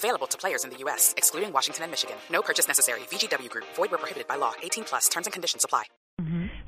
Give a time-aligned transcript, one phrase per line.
[0.00, 2.16] Available to players in the U.S., excluding Washington and Michigan.
[2.32, 3.00] No purchase necessary.
[3.12, 3.66] VGW Group.
[3.76, 4.52] Void where prohibited by law.
[4.62, 5.10] 18 plus.
[5.10, 5.84] Terms and conditions apply.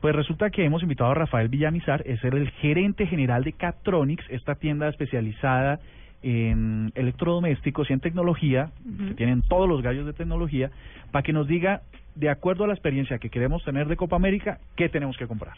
[0.00, 4.54] Pues resulta que hemos invitado a Rafael Villamizar, es el gerente general de Catronics, esta
[4.54, 5.78] tienda especializada
[6.22, 8.70] en electrodomésticos y en tecnología,
[9.08, 10.70] que tienen todos los gallos de tecnología,
[11.10, 11.82] para que nos diga,
[12.14, 15.56] de acuerdo a la experiencia que queremos tener de Copa América, qué tenemos que comprar.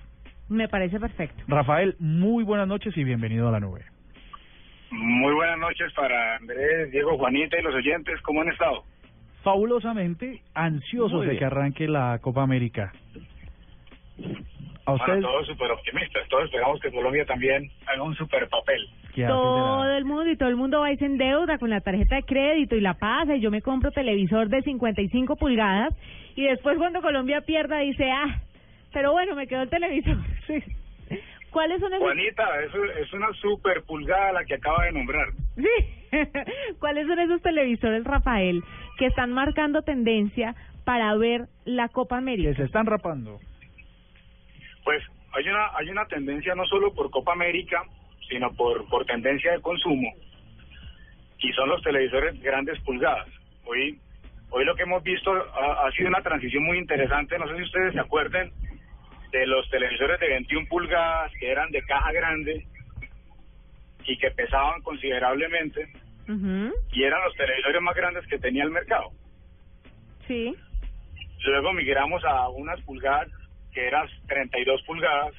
[0.48, 1.42] Me parece perfecto.
[1.46, 3.84] Rafael, muy buenas noches y bienvenido a la nube.
[4.90, 8.20] Muy buenas noches para Andrés, Diego, Juanita y los oyentes.
[8.22, 8.84] ¿Cómo han estado?
[9.42, 12.92] Fabulosamente ansiosos de que arranque la Copa América.
[14.86, 16.28] A Bueno, ustedes, todos súper optimistas.
[16.28, 18.86] Todos esperamos que Colombia también haga un super papel.
[19.14, 21.70] ¿qué hacen de Todo el mundo y todo el mundo va y se endeuda con
[21.70, 25.94] la tarjeta de crédito y la pasa y yo me compro televisor de 55 pulgadas
[26.36, 28.40] y después cuando Colombia pierda dice, ah,
[28.92, 30.16] pero bueno, me quedó el televisor.
[30.46, 30.62] Sí.
[31.54, 32.02] ¿Cuáles son esos?
[32.04, 35.28] Juanita, eso es una super pulgada la que acaba de nombrar.
[35.56, 36.10] Sí.
[36.80, 38.60] ¿Cuáles son esos televisores, Rafael,
[38.98, 42.54] que están marcando tendencia para ver la Copa Que América?
[42.56, 43.38] se están rapando.
[44.82, 45.00] Pues
[45.32, 47.84] hay una hay una tendencia no solo por Copa América,
[48.28, 50.12] sino por por tendencia de consumo.
[51.38, 53.28] Y son los televisores grandes pulgadas.
[53.64, 53.96] Hoy
[54.50, 57.38] hoy lo que hemos visto ha, ha sido una transición muy interesante.
[57.38, 58.50] No sé si ustedes se acuerden
[59.30, 62.66] de los televisores de 21 pulgadas que eran de caja grande
[64.04, 65.88] y que pesaban considerablemente
[66.26, 69.10] y eran los televisores más grandes que tenía el mercado.
[70.26, 70.54] Sí.
[71.44, 73.28] Luego migramos a unas pulgadas
[73.72, 75.34] que eran 32 pulgadas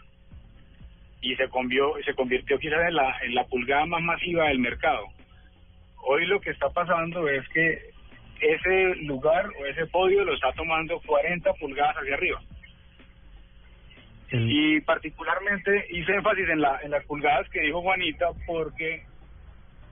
[1.22, 5.08] y se convirtió, se convirtió quizás en la, en la pulgada más masiva del mercado.
[6.03, 7.96] Hoy lo que está pasando es que
[8.41, 12.41] ese lugar o ese podio lo está tomando 40 pulgadas hacia arriba.
[14.31, 19.03] El- Y particularmente hice énfasis en, la, en las pulgadas que dijo Juanita porque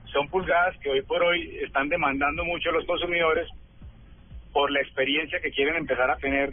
[0.06, 3.48] son pulgadas que hoy por hoy están demandando mucho los consumidores
[4.52, 6.52] por la experiencia que quieren empezar a tener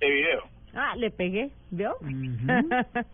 [0.00, 0.42] de video.
[0.74, 1.96] Ah, le pegué, ¿vio?
[2.00, 2.68] Ujú.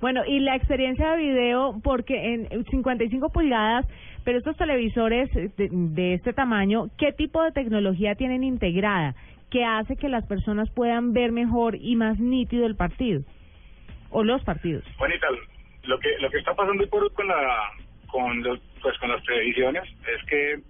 [0.00, 3.86] bueno, y la experiencia de video, porque en 55 pulgadas,
[4.24, 9.14] pero estos televisores de, de este tamaño, ¿qué tipo de tecnología tienen integrada
[9.52, 13.22] que hace que las personas puedan ver mejor y más nítido el partido?
[14.10, 14.82] O los partidos.
[14.96, 15.26] Juanita,
[15.84, 17.70] lo que lo que está pasando hoy por hoy con la
[18.06, 20.60] con los pues con las televisiones es que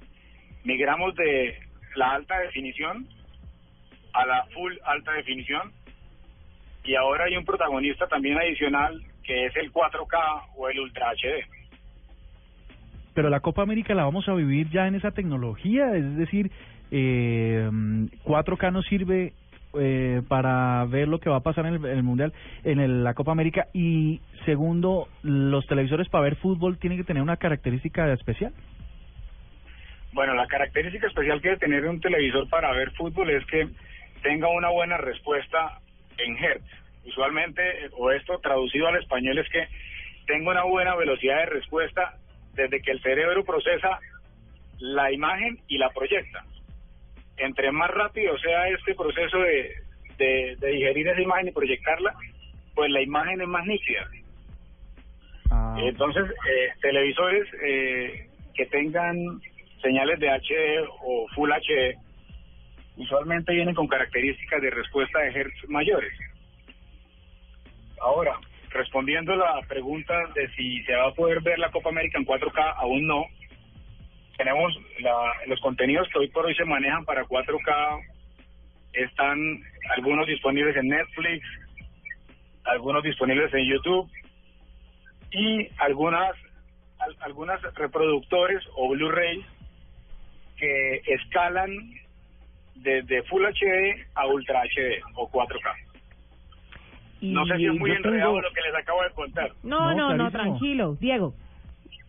[0.64, 1.58] migramos de
[1.94, 3.06] la alta definición
[4.14, 5.72] a la full alta definición
[6.84, 11.46] y ahora hay un protagonista también adicional que es el 4K o el Ultra HD.
[13.14, 16.50] Pero la Copa América la vamos a vivir ya en esa tecnología, es decir,
[16.92, 17.68] eh,
[18.24, 19.32] 4K nos sirve
[19.78, 23.68] eh, para ver lo que va a pasar en el, Mundial, en la Copa América.
[23.72, 28.52] Y segundo, los televisores para ver fútbol tienen que tener una característica especial.
[30.12, 33.68] Bueno, la característica especial que debe tener un televisor para ver fútbol es que
[34.22, 35.80] tenga una buena respuesta
[36.18, 36.66] en hertz.
[37.06, 37.62] Usualmente,
[37.96, 39.66] o esto traducido al español es que
[40.26, 42.18] tenga una buena velocidad de respuesta
[42.54, 43.98] desde que el cerebro procesa
[44.78, 46.44] la imagen y la proyecta.
[47.42, 49.74] Entre más rápido sea este proceso de,
[50.18, 52.14] de, de digerir esa imagen y proyectarla,
[52.74, 54.08] pues la imagen es más nítida.
[55.50, 59.16] Ah, Entonces, eh, televisores eh, que tengan
[59.82, 61.96] señales de HD o Full HD
[62.96, 66.12] usualmente vienen con características de respuesta de hertz mayores.
[68.00, 68.38] Ahora,
[68.70, 72.26] respondiendo a la pregunta de si se va a poder ver la Copa América en
[72.26, 73.26] 4K, aún no.
[74.42, 78.00] Tenemos la- los contenidos que hoy por hoy se manejan para 4K,
[78.92, 79.38] están
[79.96, 81.46] algunos disponibles en Netflix,
[82.64, 84.10] algunos disponibles en YouTube
[85.30, 86.32] y algunas
[86.98, 89.44] al- algunas reproductores o Blu-ray
[90.56, 91.70] que escalan
[92.74, 95.72] desde Full HD a Ultra HD o 4K.
[97.20, 99.52] No sé si es muy enredado tengo- lo que les acabo de contar.
[99.62, 100.96] No, No, no, tranquilo.
[101.00, 101.32] Diego.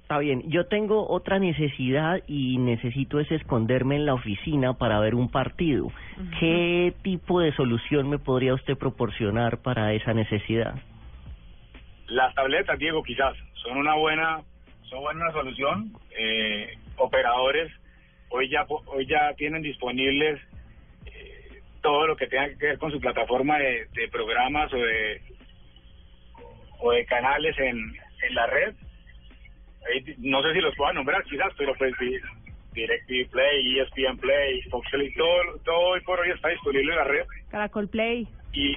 [0.03, 5.15] Está bien, yo tengo otra necesidad y necesito es esconderme en la oficina para ver
[5.15, 5.91] un partido.
[6.39, 10.75] ¿Qué tipo de solución me podría usted proporcionar para esa necesidad?
[12.07, 14.41] Las tabletas, Diego, quizás son una buena
[14.89, 15.93] son buena solución.
[16.17, 17.71] Eh, operadores
[18.29, 20.41] hoy ya hoy ya tienen disponibles
[21.05, 25.21] eh, todo lo que tenga que ver con su plataforma de, de programas o de
[26.79, 28.75] o de canales en, en la red.
[30.19, 32.17] No sé si los puedo nombrar quizás, pero pues di-
[32.73, 37.03] DirecTV Play, ESPN Play, Fox Play, todo, todo hoy por hoy está disponible en la
[37.03, 38.27] red Caracol Play.
[38.53, 38.75] y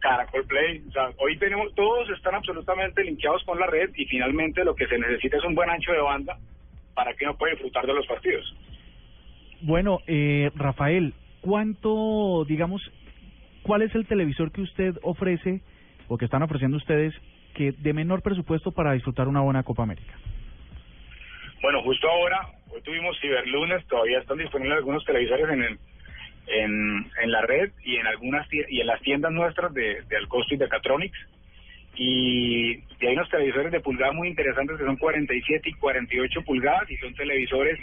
[0.00, 0.84] Caracol Play.
[0.88, 4.86] O sea, hoy tenemos, todos están absolutamente linkeados con la red y finalmente lo que
[4.86, 6.36] se necesita es un buen ancho de banda
[6.94, 8.54] para que uno pueda disfrutar de los partidos.
[9.60, 12.82] Bueno, eh, Rafael, ¿cuánto, digamos,
[13.62, 15.62] cuál es el televisor que usted ofrece
[16.08, 17.14] o que están ofreciendo ustedes
[17.58, 20.14] que de menor presupuesto para disfrutar una buena Copa América?
[21.60, 25.78] Bueno, justo ahora, hoy tuvimos Ciberlunes, todavía están disponibles algunos televisores en el,
[26.46, 30.58] en, la red y en algunas y en las tiendas nuestras de, de Alcosto y
[30.58, 31.18] de Catronics.
[31.96, 36.88] Y, y hay unos televisores de pulgadas muy interesantes que son 47 y 48 pulgadas
[36.88, 37.76] y son televisores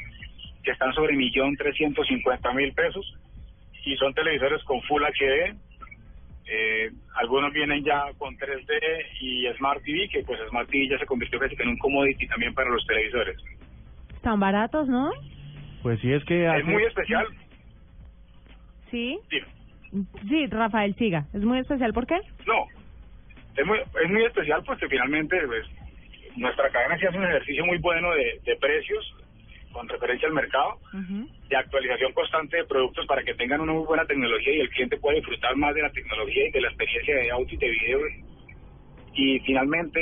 [0.63, 3.06] que están sobre millón trescientos cincuenta mil pesos
[3.83, 5.54] y son televisores con Full HD.
[6.47, 11.06] Eh, algunos vienen ya con 3D y Smart TV, que pues Smart TV ya se
[11.06, 13.38] convirtió casi en un commodity también para los televisores.
[14.15, 15.12] Están baratos, ¿no?
[15.81, 16.47] Pues sí, es que...
[16.47, 17.25] hace- Es muy especial.
[18.92, 19.19] Sí.
[19.30, 19.39] Sí.
[20.30, 21.25] Sí, Rafael, siga.
[21.33, 22.19] Es muy especial, ¿por qué?
[22.45, 22.65] No,
[23.56, 25.65] es muy, es muy especial porque finalmente pues,
[26.36, 29.15] nuestra cadena sí hace un ejercicio muy bueno de, de precios
[29.75, 31.27] con referencia al mercado, Ujú.
[31.50, 34.98] de actualización constante de productos para que tengan una muy buena tecnología y el cliente
[34.98, 38.00] pueda disfrutar más de la tecnología y de la experiencia de audio y de video.
[39.16, 40.00] Y finalmente,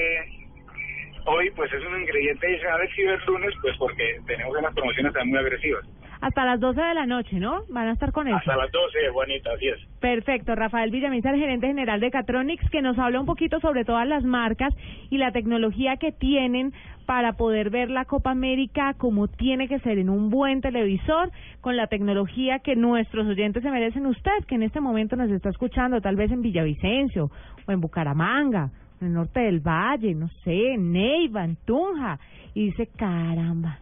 [1.25, 5.39] hoy pues es un ingrediente adicional de Ciberlunes, pues porque tenemos unas promociones también muy
[5.39, 5.83] agresivas.
[6.21, 7.63] Hasta las 12 de la noche, ¿no?
[7.67, 8.37] Van a estar con eso.
[8.37, 9.77] Hasta las 12, Juanita, así es.
[9.99, 14.23] Perfecto, Rafael Villamizar, gerente general de Catronics, que nos habla un poquito sobre todas las
[14.23, 14.73] marcas
[15.09, 16.71] y la tecnología que tienen
[17.05, 21.75] para poder ver la Copa América como tiene que ser en un buen televisor, con
[21.75, 24.05] la tecnología que nuestros oyentes se merecen.
[24.05, 27.29] Usted, que en este momento nos está escuchando, tal vez en Villavicencio
[27.67, 28.71] o en Bucaramanga,
[29.01, 32.19] en el norte del Valle, no sé, en Neiva, en Tunja,
[32.53, 33.79] y dice, caramba,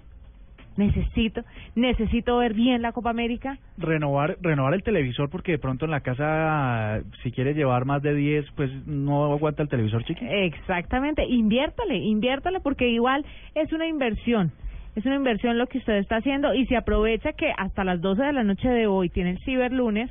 [0.77, 1.41] necesito,
[1.75, 3.57] necesito ver bien la Copa América.
[3.77, 8.13] renovar renovar el televisor porque de pronto en la casa si quiere llevar más de
[8.15, 10.25] 10 pues no aguanta el televisor chiqui.
[10.29, 13.25] Exactamente, inviértale, inviértale porque igual
[13.55, 14.51] es una inversión.
[14.95, 18.23] Es una inversión lo que usted está haciendo y si aprovecha que hasta las 12
[18.23, 20.09] de la noche de hoy tiene el ciberlunes,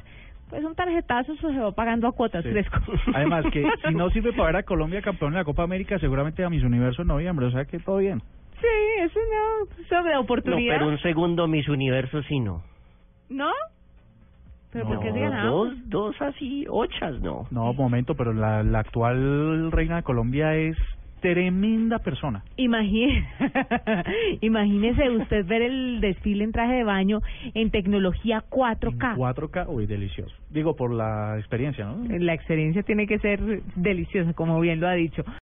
[0.49, 2.51] pues un tarjetazo se va pagando a cuotas Sí.
[2.51, 2.79] fresco.
[3.15, 6.43] Además que si no sirve para ver a Colombia campeón en la Copa América, seguramente
[6.45, 8.23] a mis universo en noviembre, o sea que todo bien.
[8.61, 10.75] Sí, es una sobre No, oportunidad.
[10.75, 12.63] pero un segundo, mis universos sí no.
[13.29, 13.51] ¿No?
[14.73, 15.51] ¿Pero por qué No, se ganamos?
[15.53, 17.47] dos, dos así, ochas, no.
[17.51, 20.77] No, momento, pero la, la actual reina de Colombia es
[21.21, 22.43] tremenda persona.
[22.57, 23.29] Imagine,
[24.41, 27.21] imagínese usted ver el desfile en traje de baño
[27.53, 29.17] en tecnología 4K.
[29.17, 30.35] 4K, uy, delicioso.
[30.49, 32.05] Digo, por la experiencia, ¿no?
[32.19, 33.41] La experiencia tiene que ser
[33.75, 35.23] deliciosa, como bien lo ha dicho.